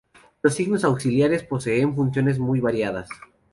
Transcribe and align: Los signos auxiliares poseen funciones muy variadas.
Los 0.41 0.55
signos 0.55 0.83
auxiliares 0.83 1.43
poseen 1.43 1.93
funciones 1.93 2.39
muy 2.39 2.59
variadas. 2.59 3.07